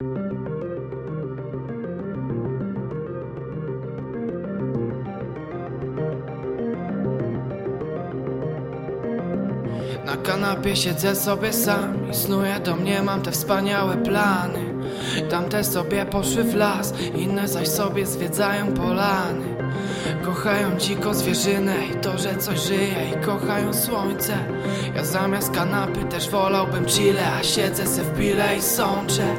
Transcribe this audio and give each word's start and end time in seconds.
Na 0.00 0.06
kanapie 10.22 10.76
siedzę 10.76 11.16
sobie 11.16 11.52
sam 11.52 12.10
i 12.10 12.14
snuję 12.14 12.60
do 12.64 12.76
mnie 12.76 13.02
mam 13.02 13.22
te 13.22 13.30
wspaniałe 13.30 13.96
plany. 13.96 14.74
Tamte 15.30 15.64
sobie 15.64 16.06
poszły 16.06 16.44
w 16.44 16.54
las, 16.54 16.94
inne 17.16 17.48
zaś 17.48 17.68
sobie 17.68 18.06
zwiedzają 18.06 18.74
polany. 18.74 19.56
Kochają 20.24 20.78
dziko 20.78 21.14
zwierzynę 21.14 21.74
i 21.86 21.94
to, 21.94 22.18
że 22.18 22.36
coś 22.36 22.60
żyje 22.60 23.10
i 23.10 23.24
kochają 23.24 23.74
słońce. 23.74 24.38
Ja 24.94 25.04
zamiast 25.04 25.50
kanapy 25.50 26.04
też 26.04 26.30
wolałbym 26.30 26.86
chile, 26.86 27.32
a 27.40 27.42
siedzę 27.42 27.86
se 27.86 28.02
w 28.02 28.18
pile 28.18 28.56
i 28.56 28.62
sączę 28.62 29.36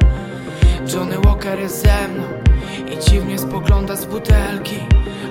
Johnny 0.86 1.18
Walker 1.18 1.60
jest 1.60 1.82
ze 1.82 2.08
mną 2.08 2.22
i 2.92 3.10
dziwnie 3.10 3.38
spogląda 3.38 3.96
z 3.96 4.04
butelki. 4.04 4.76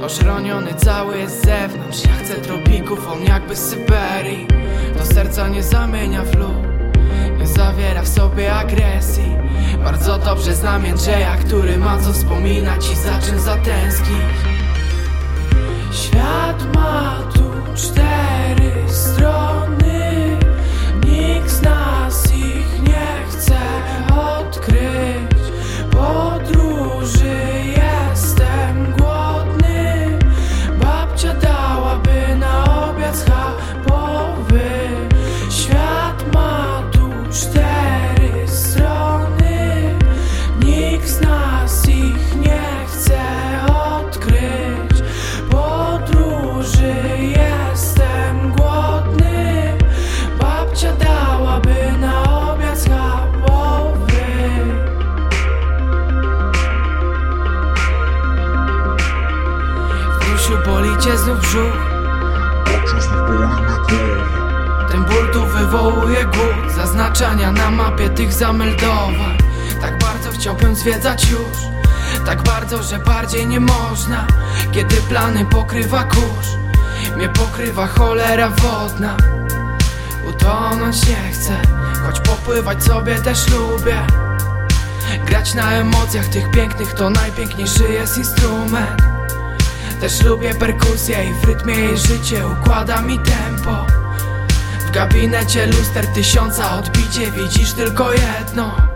Oszroniony 0.03 0.73
cały 0.73 1.17
jest 1.17 1.41
z 1.41 1.45
zewnątrz. 1.45 2.05
Ja 2.05 2.13
chcę 2.13 2.35
tropików, 2.35 3.08
on 3.08 3.23
jakby 3.23 3.55
z 3.55 3.70
Syberii. 3.70 4.48
Do 4.98 5.05
serca 5.05 5.48
nie 5.48 5.63
zamienia 5.63 6.23
w 6.23 6.35
lód 6.35 6.72
Nie 7.39 7.48
zawiera 7.48 8.02
w 8.02 8.08
sobie 8.08 8.53
agresji. 8.53 9.35
Bardzo 9.84 10.17
dobrze 10.17 10.55
znam 10.55 10.85
Jędrzeja, 10.85 11.35
który 11.35 11.77
ma 11.77 11.97
co 11.97 12.13
wspominać 12.13 12.91
I 12.91 12.95
za 12.95 13.20
czym 13.27 13.39
zatęsknić 13.39 14.50
cię 61.03 61.17
znów 61.17 61.39
brzuch. 61.39 61.77
Ten 64.91 65.03
ból 65.03 65.31
tu 65.33 65.45
wywołuje 65.45 66.25
głód 66.25 66.71
Zaznaczania 66.75 67.52
na 67.52 67.71
mapie 67.71 68.09
tych 68.09 68.33
zameldowań. 68.33 69.38
Tak 69.81 69.97
bardzo 69.97 70.31
chciałbym 70.31 70.75
zwiedzać 70.75 71.30
już 71.30 71.58
Tak 72.25 72.43
bardzo, 72.43 72.83
że 72.83 72.99
bardziej 72.99 73.47
nie 73.47 73.59
można 73.59 74.27
Kiedy 74.71 74.95
plany 74.95 75.45
pokrywa 75.45 76.03
kurz. 76.03 76.47
Mnie 77.15 77.30
pokrywa 77.30 77.88
cholera 77.88 78.49
wodna. 78.49 79.17
Utonąć 80.30 81.08
nie 81.08 81.31
chcę 81.31 81.61
Choć 82.05 82.19
popływać 82.19 82.83
sobie 82.83 83.15
też 83.15 83.47
lubię. 83.47 83.97
Grać 85.25 85.53
na 85.53 85.71
emocjach 85.71 86.27
tych 86.27 86.52
pięknych 86.52 86.93
to 86.93 87.09
najpiękniejszy 87.09 87.83
jest 87.83 88.17
instrument 88.17 89.20
Też 90.02 90.21
lubię 90.23 90.55
perkusję 90.55 91.25
i 91.30 91.33
w 91.33 91.44
rytmie 91.44 91.73
jej 91.75 91.97
życie 91.97 92.47
układa 92.47 93.02
mi 93.02 93.20
tempo. 93.20 93.86
W 94.87 94.92
gabinecie 94.92 95.67
luster 95.67 96.08
tysiąca 96.08 96.77
odbicie 96.77 97.31
widzisz 97.31 97.73
tylko 97.73 98.14
jedno 98.14 98.90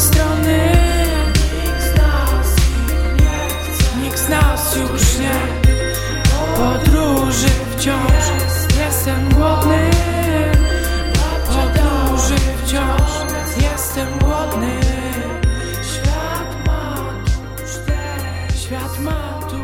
strony. 0.00 0.58
Nikt 1.64 1.82
z 1.82 1.96
nas 1.96 2.48
nie 3.20 3.48
chce. 3.48 3.96
Nikt 4.02 4.18
z 4.18 4.28
nas 4.28 4.76
już 4.76 5.18
nie. 5.18 5.36
Podróży 6.56 7.48
wciąż. 7.76 8.24
Jestem 8.78 9.28
głodny. 9.28 9.90
Podróży 11.46 12.36
wciąż. 12.64 13.10
Jestem 13.62 14.18
głodny. 14.18 14.80
Świat 15.92 16.66
ma 16.66 16.94
tu 17.24 18.56
Świat 18.58 18.98
ma 18.98 19.40
tu 19.50 19.60